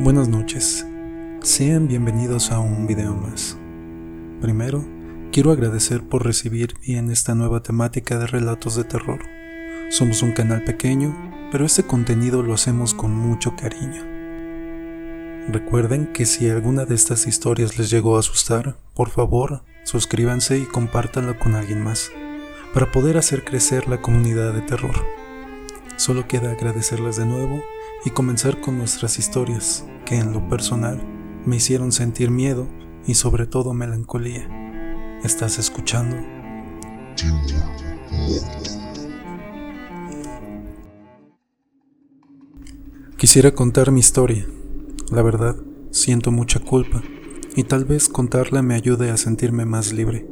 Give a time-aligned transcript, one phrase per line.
[0.00, 0.86] Buenas noches,
[1.42, 3.58] sean bienvenidos a un video más.
[4.40, 4.84] Primero,
[5.30, 9.20] quiero agradecer por recibir bien esta nueva temática de relatos de terror.
[9.90, 11.14] Somos un canal pequeño,
[11.52, 14.02] pero este contenido lo hacemos con mucho cariño.
[15.48, 20.64] Recuerden que si alguna de estas historias les llegó a asustar, por favor, suscríbanse y
[20.64, 22.10] compártanla con alguien más,
[22.72, 24.94] para poder hacer crecer la comunidad de terror.
[25.96, 27.62] Solo queda agradecerles de nuevo
[28.04, 31.00] y comenzar con nuestras historias, que en lo personal
[31.46, 32.68] me hicieron sentir miedo
[33.06, 34.48] y sobre todo melancolía.
[35.22, 36.16] ¿Estás escuchando?
[43.16, 44.46] Quisiera contar mi historia.
[45.10, 45.56] La verdad,
[45.90, 47.02] siento mucha culpa
[47.54, 50.26] y tal vez contarla me ayude a sentirme más libre.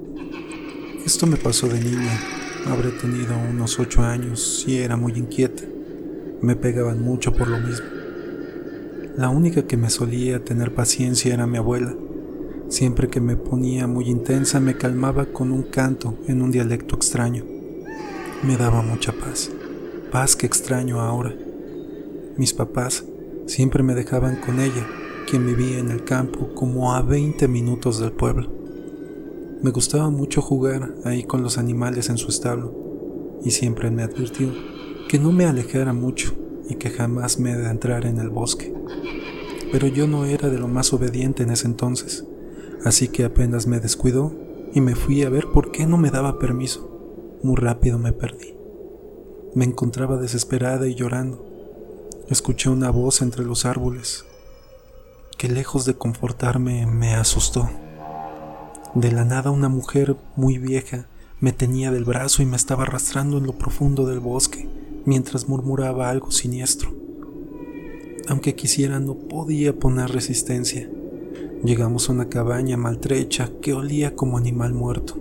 [1.05, 2.18] Esto me pasó de niña.
[2.66, 5.65] Habré tenido unos ocho años y era muy inquieta.
[6.43, 7.87] Me pegaban mucho por lo mismo.
[9.17, 11.95] La única que me solía tener paciencia era mi abuela.
[12.69, 17.45] Siempre que me ponía muy intensa me calmaba con un canto en un dialecto extraño.
[18.43, 19.51] Me daba mucha paz,
[20.10, 21.35] paz que extraño ahora.
[22.38, 23.04] Mis papás
[23.45, 24.87] siempre me dejaban con ella,
[25.29, 28.49] quien vivía en el campo como a 20 minutos del pueblo.
[29.63, 32.73] Me gustaba mucho jugar ahí con los animales en su establo
[33.45, 34.51] y siempre me advirtió
[35.11, 36.37] que no me alejara mucho
[36.69, 38.73] y que jamás me adentrara en el bosque.
[39.73, 42.25] Pero yo no era de lo más obediente en ese entonces,
[42.85, 44.33] así que apenas me descuidó
[44.73, 47.41] y me fui a ver por qué no me daba permiso.
[47.43, 48.55] Muy rápido me perdí.
[49.57, 51.45] Me encontraba desesperada y llorando.
[52.29, 54.25] Escuché una voz entre los árboles
[55.37, 57.69] que lejos de confortarme me asustó.
[58.95, 61.09] De la nada una mujer muy vieja
[61.41, 64.69] me tenía del brazo y me estaba arrastrando en lo profundo del bosque
[65.04, 66.93] mientras murmuraba algo siniestro.
[68.28, 70.88] Aunque quisiera no podía poner resistencia.
[71.65, 75.16] Llegamos a una cabaña maltrecha que olía como animal muerto.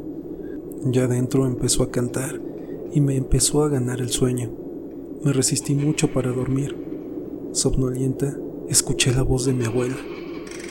[0.86, 2.40] Ya dentro empezó a cantar
[2.94, 4.52] y me empezó a ganar el sueño.
[5.24, 6.76] Me resistí mucho para dormir.
[7.52, 8.38] Somnolienta,
[8.70, 9.98] escuché la voz de mi abuela.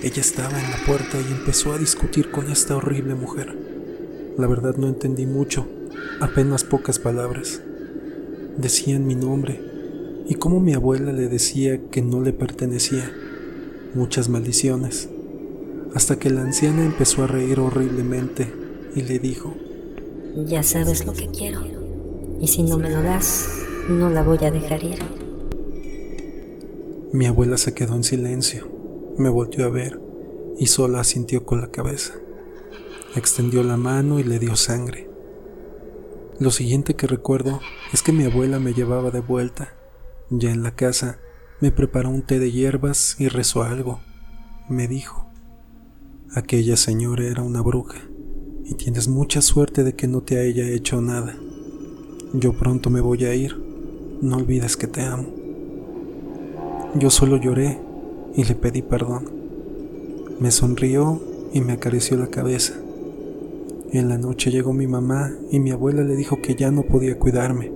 [0.03, 3.59] Ella estaba en la puerta y empezó a discutir con esta horrible mujer.
[4.39, 5.67] La verdad no entendí mucho,
[6.21, 7.61] apenas pocas palabras
[8.59, 9.61] decían mi nombre
[10.29, 13.11] y como mi abuela le decía que no le pertenecía.
[13.95, 15.09] Muchas maldiciones.
[15.95, 18.53] Hasta que la anciana empezó a reír horriblemente
[18.95, 19.55] y le dijo,
[20.47, 21.63] Ya sabes lo que quiero.
[22.41, 23.49] Y si no me lo das,
[23.89, 24.99] no la voy a dejar ir.
[27.11, 28.69] Mi abuela se quedó en silencio,
[29.17, 29.99] me volteó a ver
[30.59, 32.13] y sola asintió con la cabeza.
[33.17, 35.08] Extendió la mano y le dio sangre.
[36.41, 37.61] Lo siguiente que recuerdo
[37.93, 39.75] es que mi abuela me llevaba de vuelta.
[40.31, 41.19] Ya en la casa,
[41.61, 43.99] me preparó un té de hierbas y rezó algo.
[44.69, 45.27] Me dijo,
[46.33, 47.99] aquella señora era una bruja
[48.65, 51.35] y tienes mucha suerte de que no te haya hecho nada.
[52.33, 53.61] Yo pronto me voy a ir,
[54.23, 55.27] no olvides que te amo.
[56.95, 57.81] Yo solo lloré
[58.37, 59.29] y le pedí perdón.
[60.39, 61.21] Me sonrió
[61.53, 62.75] y me acarició la cabeza.
[63.91, 67.19] En la noche llegó mi mamá y mi abuela le dijo que ya no podía
[67.19, 67.73] cuidarme.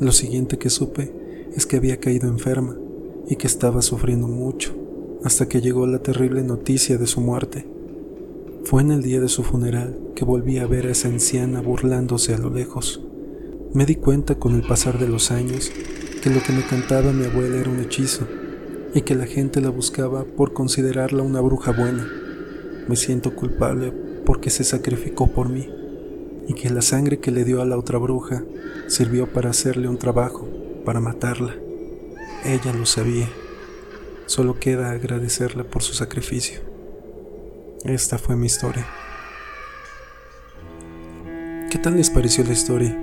[0.00, 1.12] Lo siguiente que supe
[1.54, 2.78] es que había caído enferma
[3.28, 4.74] y que estaba sufriendo mucho,
[5.22, 7.66] hasta que llegó la terrible noticia de su muerte.
[8.64, 12.32] Fue en el día de su funeral que volví a ver a esa anciana burlándose
[12.32, 13.02] a lo lejos.
[13.74, 15.70] Me di cuenta con el pasar de los años
[16.22, 18.26] que lo que me cantaba mi abuela era un hechizo
[18.94, 22.08] y que la gente la buscaba por considerarla una bruja buena.
[22.88, 23.92] Me siento culpable
[24.42, 25.68] porque se sacrificó por mí
[26.48, 28.42] y que la sangre que le dio a la otra bruja
[28.88, 30.48] sirvió para hacerle un trabajo,
[30.84, 31.54] para matarla.
[32.44, 33.28] Ella lo sabía.
[34.26, 36.58] Solo queda agradecerle por su sacrificio.
[37.84, 38.84] Esta fue mi historia.
[41.70, 42.98] ¿Qué tal les pareció la historia?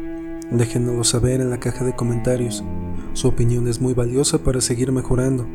[0.52, 2.66] Déjenoslo saber en la caja de comentarios.
[3.14, 5.48] Su opinión es muy valiosa para seguir mejorando.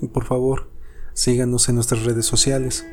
[0.00, 0.70] Y por favor,
[1.14, 2.86] síganos en nuestras redes sociales.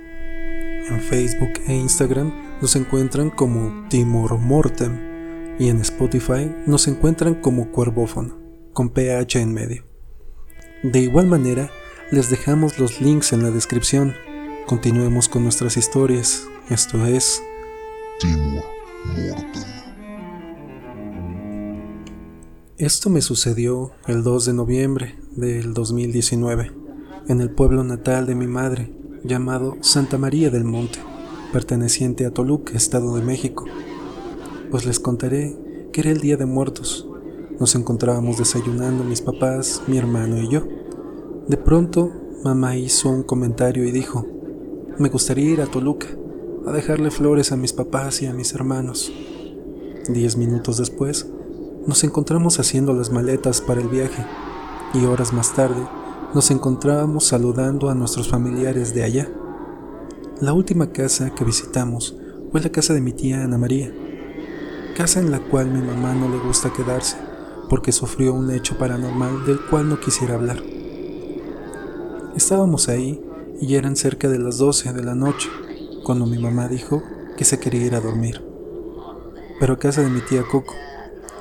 [0.90, 7.72] En Facebook e Instagram nos encuentran como Timor Mortem y en Spotify nos encuentran como
[7.72, 8.38] Cuervófono,
[8.74, 9.86] con PH en medio.
[10.84, 11.70] De igual manera,
[12.12, 14.14] les dejamos los links en la descripción.
[14.66, 16.48] Continuemos con nuestras historias.
[16.70, 17.42] Esto es
[18.20, 18.64] Timor
[19.06, 19.64] Mortem.
[22.78, 26.72] Esto me sucedió el 2 de noviembre del 2019
[27.28, 31.00] en el pueblo natal de mi madre, llamado Santa María del Monte,
[31.52, 33.66] perteneciente a Toluca, Estado de México.
[34.72, 35.58] Pues les contaré
[35.92, 37.08] que era el Día de Muertos.
[37.60, 40.64] Nos encontrábamos desayunando mis papás, mi hermano y yo.
[41.48, 42.12] De pronto
[42.44, 44.26] mamá hizo un comentario y dijo,
[44.98, 46.08] me gustaría ir a Toluca
[46.66, 49.12] a dejarle flores a mis papás y a mis hermanos.
[50.08, 51.28] Diez minutos después,
[51.88, 54.26] nos encontramos haciendo las maletas para el viaje
[54.94, 55.82] y horas más tarde
[56.34, 59.32] nos encontrábamos saludando a nuestros familiares de allá.
[60.42, 62.16] La última casa que visitamos
[62.50, 63.94] fue la casa de mi tía Ana María,
[64.96, 67.18] casa en la cual mi mamá no le gusta quedarse
[67.70, 70.64] porque sufrió un hecho paranormal del cual no quisiera hablar.
[72.38, 73.22] Estábamos ahí
[73.60, 75.50] y eran cerca de las 12 de la noche
[76.06, 77.04] cuando mi mamá dijo
[77.36, 78.42] que se quería ir a dormir,
[79.60, 80.74] pero a casa de mi tía Coco,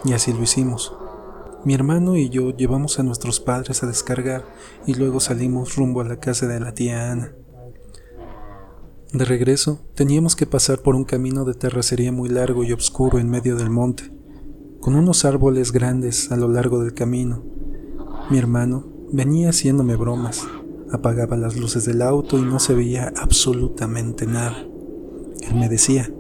[0.04, 0.92] y así lo hicimos.
[1.64, 4.44] Mi hermano y yo llevamos a nuestros padres a descargar
[4.86, 7.32] y luego salimos rumbo a la casa de la tía Ana.
[9.12, 13.30] De regreso, teníamos que pasar por un camino de terracería muy largo y oscuro en
[13.30, 14.12] medio del monte,
[14.80, 17.42] con unos árboles grandes a lo largo del camino.
[18.30, 20.46] Mi hermano venía haciéndome bromas,
[20.92, 24.66] apagaba las luces del auto y no se veía absolutamente nada.
[25.40, 26.12] Él me decía,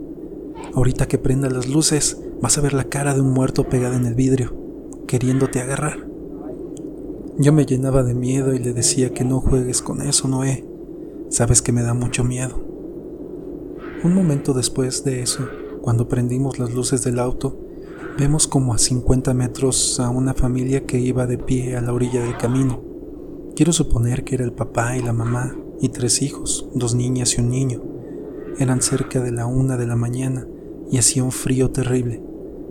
[0.74, 4.06] ahorita que prenda las luces vas a ver la cara de un muerto pegada en
[4.06, 4.56] el vidrio
[5.08, 6.06] queriéndote agarrar.
[7.38, 10.64] Yo me llenaba de miedo y le decía que no juegues con eso, Noé.
[11.30, 12.67] Sabes que me da mucho miedo.
[14.04, 15.48] Un momento después de eso,
[15.82, 17.58] cuando prendimos las luces del auto,
[18.16, 22.22] vemos como a 50 metros a una familia que iba de pie a la orilla
[22.22, 22.80] del camino.
[23.56, 27.40] Quiero suponer que era el papá y la mamá y tres hijos, dos niñas y
[27.40, 27.82] un niño.
[28.60, 30.46] Eran cerca de la una de la mañana
[30.92, 32.22] y hacía un frío terrible.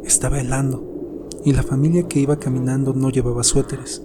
[0.06, 4.02] Estaba helando y la familia que iba caminando no llevaba suéteres.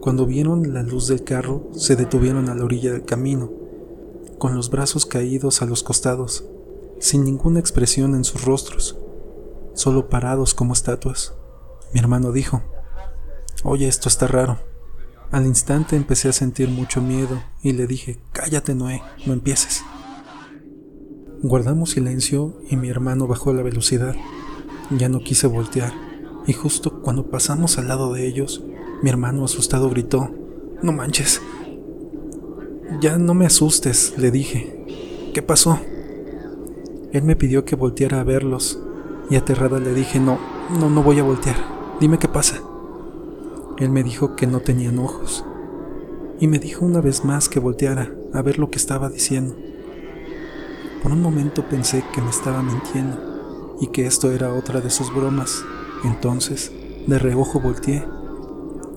[0.00, 3.50] Cuando vieron la luz del carro, se detuvieron a la orilla del camino,
[4.38, 6.44] con los brazos caídos a los costados,
[7.00, 8.96] sin ninguna expresión en sus rostros,
[9.74, 11.34] solo parados como estatuas.
[11.92, 12.62] Mi hermano dijo,
[13.64, 14.58] Oye, esto está raro.
[15.30, 19.82] Al instante empecé a sentir mucho miedo y le dije, Cállate, Noé, no empieces.
[21.42, 24.14] Guardamos silencio y mi hermano bajó la velocidad.
[24.90, 25.92] Ya no quise voltear
[26.46, 28.62] y justo cuando pasamos al lado de ellos,
[29.02, 30.30] mi hermano asustado gritó,
[30.82, 31.42] No manches.
[33.00, 35.30] Ya no me asustes, le dije.
[35.34, 35.78] ¿Qué pasó?
[37.12, 38.78] Él me pidió que volteara a verlos
[39.30, 40.38] y aterrada le dije, no,
[40.78, 41.56] no, no voy a voltear.
[42.00, 42.60] Dime qué pasa.
[43.78, 45.44] Él me dijo que no tenían ojos
[46.40, 49.56] y me dijo una vez más que volteara a ver lo que estaba diciendo.
[51.02, 55.14] Por un momento pensé que me estaba mintiendo y que esto era otra de sus
[55.14, 55.64] bromas
[56.04, 56.72] entonces,
[57.06, 58.04] de reojo volteé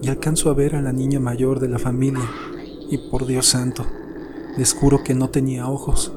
[0.01, 2.23] y alcanzo a ver a la niña mayor de la familia,
[2.89, 3.85] y por Dios santo,
[4.57, 6.11] les juro que no tenía ojos.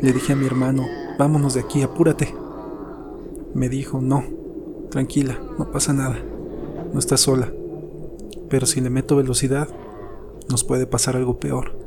[0.00, 0.86] Le dije a mi hermano,
[1.18, 2.34] vámonos de aquí, apúrate.
[3.54, 4.24] Me dijo, no,
[4.90, 6.18] tranquila, no pasa nada,
[6.92, 7.52] no estás sola.
[8.48, 9.68] Pero si le meto velocidad,
[10.48, 11.78] nos puede pasar algo peor.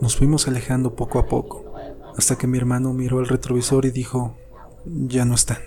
[0.00, 1.72] Nos fuimos alejando poco a poco,
[2.16, 4.34] hasta que mi hermano miró el retrovisor y dijo,
[4.84, 5.58] ya no están.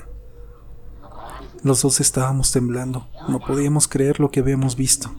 [1.63, 5.11] Los dos estábamos temblando, no podíamos creer lo que habíamos visto.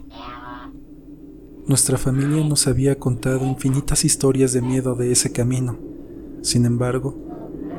[1.67, 5.79] Nuestra familia nos había contado infinitas historias de miedo de ese camino.
[6.43, 7.15] Sin embargo,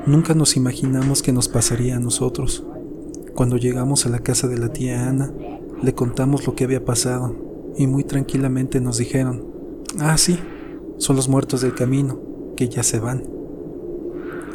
[0.06, 2.64] nunca nos imaginamos que nos pasaría a nosotros.
[3.36, 5.32] Cuando llegamos a la casa de la tía Ana,
[5.80, 7.36] le contamos lo que había pasado
[7.76, 9.44] y muy tranquilamente nos dijeron,
[10.00, 10.36] ah, sí,
[10.98, 12.18] son los muertos del camino,
[12.56, 13.22] que ya se van.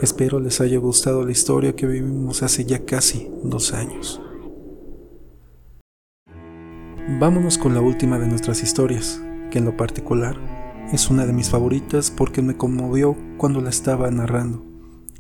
[0.02, 4.20] Espero les haya gustado la historia que vivimos hace ya casi dos años.
[7.20, 9.22] Vámonos con la última de nuestras historias,
[9.60, 10.38] en lo particular
[10.92, 14.66] es una de mis favoritas porque me conmovió cuando la estaba narrando.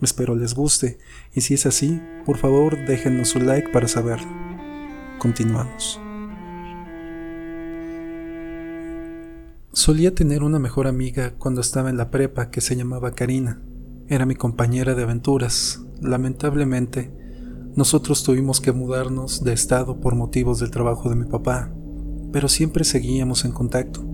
[0.02, 0.98] Espero les guste
[1.34, 4.28] y si es así, por favor déjenos su like para saberlo.
[5.20, 6.00] Continuamos.
[9.72, 13.62] Solía tener una mejor amiga cuando estaba en la prepa que se llamaba Karina.
[14.10, 15.86] Era mi compañera de aventuras.
[16.02, 17.12] Lamentablemente,
[17.76, 21.72] nosotros tuvimos que mudarnos de estado por motivos del trabajo de mi papá,
[22.34, 24.11] pero siempre seguíamos en contacto.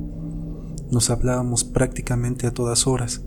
[0.92, 3.24] Nos hablábamos prácticamente a todas horas,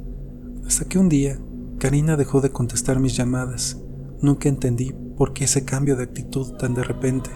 [0.67, 1.39] hasta que un día
[1.79, 3.79] Karina dejó de contestar mis llamadas.
[4.23, 7.31] Nunca entendí por qué ese cambio de actitud tan de repente,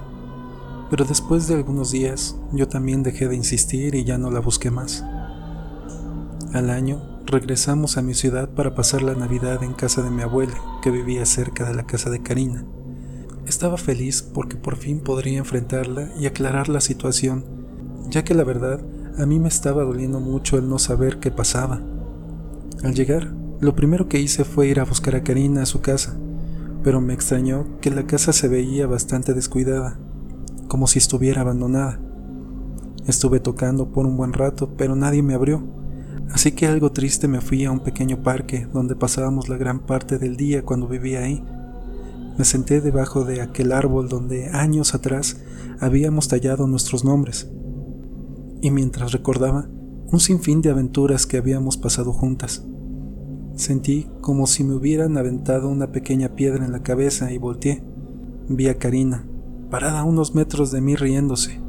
[0.89, 4.71] pero después de algunos días yo también dejé de insistir y ya no la busqué
[4.71, 5.05] más.
[6.53, 10.55] Al año regresamos a mi ciudad para pasar la Navidad en casa de mi abuela,
[10.83, 12.65] que vivía cerca de la casa de Karina.
[13.47, 17.45] Estaba feliz porque por fin podría enfrentarla y aclarar la situación,
[18.09, 18.81] ya que la verdad
[19.17, 21.81] a mí me estaba doliendo mucho el no saber qué pasaba.
[22.83, 26.17] Al llegar, lo primero que hice fue ir a buscar a Karina a su casa,
[26.83, 29.99] pero me extrañó que la casa se veía bastante descuidada,
[30.69, 32.01] como si estuviera abandonada.
[33.07, 35.63] Estuve tocando por un buen rato, pero nadie me abrió.
[36.33, 40.19] Así que algo triste me fui a un pequeño parque donde pasábamos la gran parte
[40.19, 41.45] del día cuando vivía ahí.
[42.37, 45.37] Me senté debajo de aquel árbol donde años atrás
[45.79, 47.49] habíamos tallado nuestros nombres.
[48.65, 49.69] Y mientras recordaba
[50.11, 52.65] un sinfín de aventuras que habíamos pasado juntas,
[53.57, 57.85] sentí como si me hubieran aventado una pequeña piedra en la cabeza y volteé.
[58.49, 59.27] Vi a Karina,
[59.71, 61.61] parada a unos metros de mí riéndose.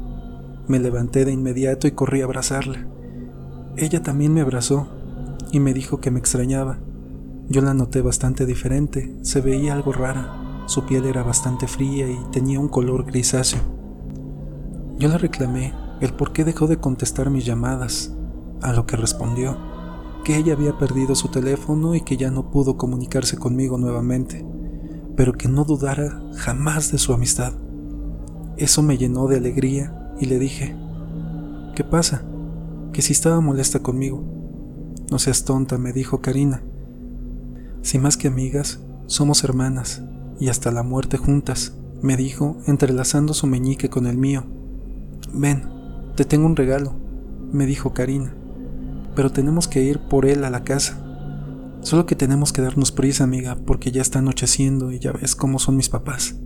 [0.68, 2.86] Me levanté de inmediato y corrí a abrazarla.
[3.76, 4.88] Ella también me abrazó
[5.52, 6.78] y me dijo que me extrañaba.
[7.50, 12.18] Yo la noté bastante diferente, se veía algo rara, su piel era bastante fría y
[12.32, 13.60] tenía un color grisáceo.
[14.98, 18.14] Yo le reclamé el por qué dejó de contestar mis llamadas,
[18.62, 19.56] a lo que respondió
[20.26, 24.44] que ella había perdido su teléfono y que ya no pudo comunicarse conmigo nuevamente,
[25.14, 27.52] pero que no dudara jamás de su amistad.
[28.56, 30.74] Eso me llenó de alegría y le dije,
[31.76, 32.24] ¿qué pasa?
[32.92, 34.24] Que si estaba molesta conmigo.
[35.12, 36.64] No seas tonta, me dijo Karina.
[37.82, 40.02] Si más que amigas, somos hermanas
[40.40, 44.42] y hasta la muerte juntas, me dijo, entrelazando su meñique con el mío.
[45.32, 45.75] Ven,
[46.16, 46.94] te tengo un regalo,
[47.52, 48.34] me dijo Karina,
[49.14, 51.02] pero tenemos que ir por él a la casa.
[51.82, 55.58] Solo que tenemos que darnos prisa, amiga, porque ya está anocheciendo y ya ves cómo
[55.58, 56.36] son mis papás.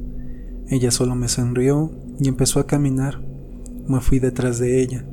[0.68, 3.22] Ella solo me sonrió y empezó a caminar.
[3.86, 5.06] Me fui detrás de ella,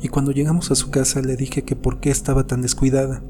[0.00, 3.22] y cuando llegamos a su casa le dije que por qué estaba tan descuidada.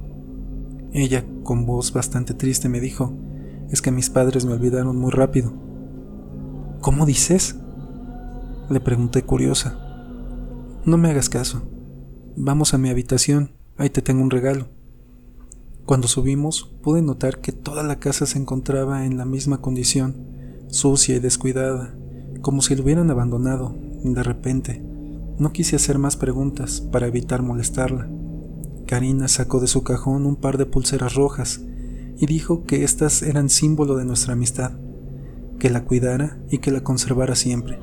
[0.93, 3.13] Ella, con voz bastante triste, me dijo,
[3.71, 5.53] es que mis padres me olvidaron muy rápido.
[6.81, 7.57] ¿Cómo dices?
[8.69, 9.84] Le pregunté curiosa.
[10.87, 11.63] No me hagas caso.
[12.37, 14.69] Vamos a mi habitación, ahí te tengo un regalo.
[15.87, 20.15] Cuando subimos, pude notar que toda la casa se encontraba en la misma condición,
[20.69, 21.95] sucia y descuidada,
[22.43, 24.85] como si lo hubieran abandonado de repente.
[25.39, 28.07] No quise hacer más preguntas para evitar molestarla.
[28.87, 31.63] Karina sacó de su cajón un par de pulseras rojas
[32.19, 34.73] y dijo que éstas eran símbolo de nuestra amistad,
[35.59, 37.79] que la cuidara y que la conservara siempre.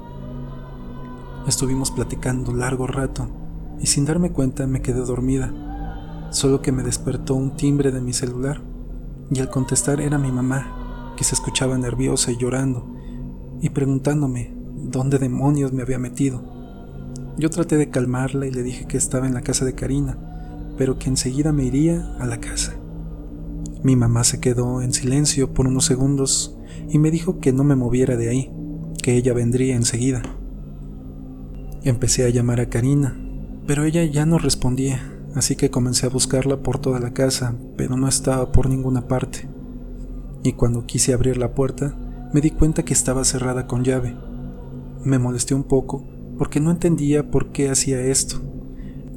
[1.47, 3.27] Estuvimos platicando largo rato
[3.79, 5.51] y sin darme cuenta me quedé dormida,
[6.29, 8.61] solo que me despertó un timbre de mi celular
[9.31, 12.85] y al contestar era mi mamá, que se escuchaba nerviosa y llorando
[13.59, 16.43] y preguntándome dónde demonios me había metido.
[17.37, 20.17] Yo traté de calmarla y le dije que estaba en la casa de Karina,
[20.77, 22.75] pero que enseguida me iría a la casa.
[23.83, 26.55] Mi mamá se quedó en silencio por unos segundos
[26.87, 28.51] y me dijo que no me moviera de ahí,
[29.01, 30.21] que ella vendría enseguida.
[31.83, 33.17] Empecé a llamar a Karina,
[33.65, 35.01] pero ella ya no respondía,
[35.33, 39.49] así que comencé a buscarla por toda la casa, pero no estaba por ninguna parte.
[40.43, 41.97] Y cuando quise abrir la puerta,
[42.33, 44.15] me di cuenta que estaba cerrada con llave.
[45.03, 46.05] Me molesté un poco
[46.37, 48.39] porque no entendía por qué hacía esto.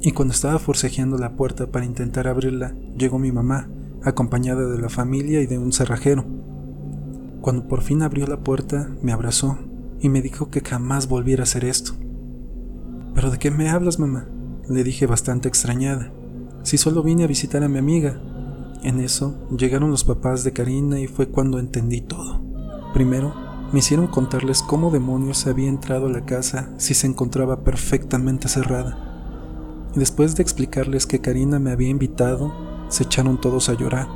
[0.01, 3.69] Y cuando estaba forcejeando la puerta para intentar abrirla, llegó mi mamá,
[4.03, 6.25] acompañada de la familia y de un cerrajero.
[7.41, 9.59] Cuando por fin abrió la puerta, me abrazó
[9.99, 11.93] y me dijo que jamás volviera a hacer esto.
[13.15, 14.27] ¿Pero de qué me hablas, mamá?
[14.67, 16.11] Le dije bastante extrañada.
[16.63, 18.21] Si solo vine a visitar a mi amiga.
[18.83, 22.41] En eso llegaron los papás de Karina y fue cuando entendí todo.
[22.93, 23.33] Primero,
[23.71, 29.91] me hicieron contarles cómo demonios había entrado a la casa si se encontraba perfectamente cerrada.
[29.95, 32.53] Después de explicarles que Karina me había invitado,
[32.89, 34.09] se echaron todos a llorar.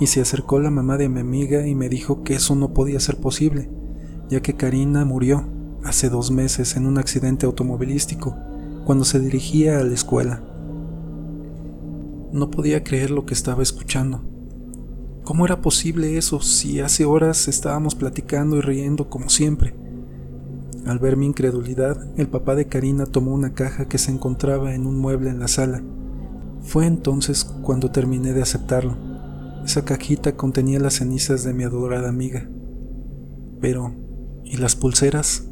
[0.00, 2.98] Y se acercó la mamá de mi amiga y me dijo que eso no podía
[2.98, 3.70] ser posible,
[4.30, 5.51] ya que Karina murió
[5.84, 8.36] hace dos meses en un accidente automovilístico
[8.84, 10.42] cuando se dirigía a la escuela.
[12.32, 14.22] No podía creer lo que estaba escuchando.
[15.24, 19.74] ¿Cómo era posible eso si hace horas estábamos platicando y riendo como siempre?
[20.84, 24.86] Al ver mi incredulidad, el papá de Karina tomó una caja que se encontraba en
[24.86, 25.82] un mueble en la sala.
[26.62, 28.96] Fue entonces cuando terminé de aceptarlo.
[29.64, 32.48] Esa cajita contenía las cenizas de mi adorada amiga.
[33.60, 33.94] Pero,
[34.42, 35.44] ¿y las pulseras?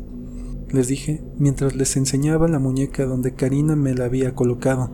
[0.73, 4.91] Les dije mientras les enseñaba la muñeca donde Karina me la había colocado.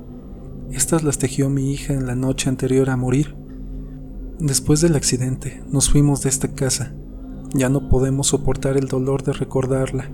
[0.70, 3.36] Estas las tejió mi hija en la noche anterior a morir.
[4.38, 6.94] Después del accidente, nos fuimos de esta casa.
[7.54, 10.10] Ya no podemos soportar el dolor de recordarla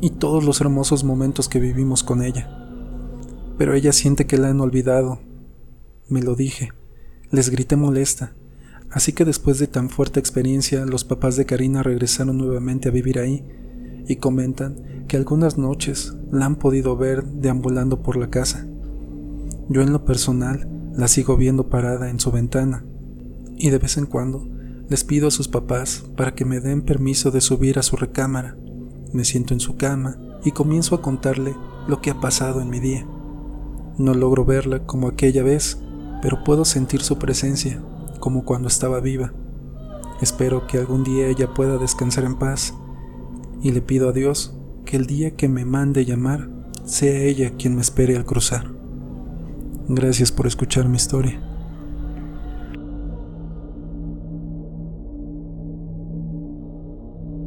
[0.00, 2.48] y todos los hermosos momentos que vivimos con ella.
[3.58, 5.20] Pero ella siente que la han olvidado.
[6.08, 6.70] Me lo dije.
[7.30, 8.34] Les grité molesta.
[8.90, 13.18] Así que después de tan fuerte experiencia, los papás de Karina regresaron nuevamente a vivir
[13.18, 13.44] ahí
[14.06, 18.66] y comentan que algunas noches la han podido ver deambulando por la casa.
[19.68, 22.84] Yo en lo personal la sigo viendo parada en su ventana
[23.56, 24.46] y de vez en cuando
[24.88, 28.56] les pido a sus papás para que me den permiso de subir a su recámara.
[29.12, 31.54] Me siento en su cama y comienzo a contarle
[31.88, 33.06] lo que ha pasado en mi día.
[33.98, 35.78] No logro verla como aquella vez,
[36.22, 37.82] pero puedo sentir su presencia,
[38.20, 39.32] como cuando estaba viva.
[40.20, 42.74] Espero que algún día ella pueda descansar en paz
[43.62, 46.48] y le pido a Dios que el día que me mande llamar
[46.84, 48.70] sea ella quien me espere al cruzar.
[49.88, 51.40] Gracias por escuchar mi historia.